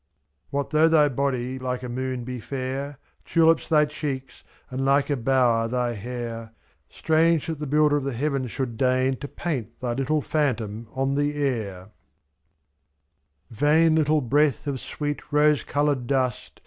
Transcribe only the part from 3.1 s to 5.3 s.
Tulips thy cheeks, and like a